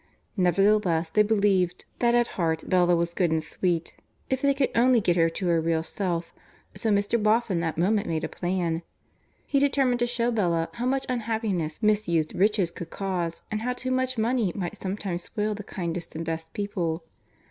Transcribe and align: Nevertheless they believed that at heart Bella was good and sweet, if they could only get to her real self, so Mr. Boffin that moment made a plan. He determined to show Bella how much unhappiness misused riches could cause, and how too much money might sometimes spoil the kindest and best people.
Nevertheless 0.35 1.11
they 1.11 1.21
believed 1.21 1.85
that 1.99 2.15
at 2.15 2.29
heart 2.29 2.63
Bella 2.67 2.95
was 2.95 3.13
good 3.13 3.29
and 3.31 3.43
sweet, 3.43 3.95
if 4.31 4.41
they 4.41 4.55
could 4.55 4.71
only 4.73 4.99
get 4.99 5.35
to 5.35 5.45
her 5.45 5.61
real 5.61 5.83
self, 5.83 6.33
so 6.73 6.89
Mr. 6.89 7.21
Boffin 7.21 7.59
that 7.59 7.77
moment 7.77 8.07
made 8.07 8.23
a 8.23 8.27
plan. 8.27 8.81
He 9.45 9.59
determined 9.59 9.99
to 9.99 10.07
show 10.07 10.31
Bella 10.31 10.69
how 10.73 10.87
much 10.87 11.05
unhappiness 11.07 11.83
misused 11.83 12.33
riches 12.33 12.71
could 12.71 12.89
cause, 12.89 13.43
and 13.51 13.61
how 13.61 13.73
too 13.73 13.91
much 13.91 14.17
money 14.17 14.51
might 14.55 14.81
sometimes 14.81 15.21
spoil 15.21 15.53
the 15.53 15.61
kindest 15.63 16.15
and 16.15 16.25
best 16.25 16.51
people. 16.53 17.03